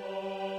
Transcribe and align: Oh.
Oh. 0.00 0.51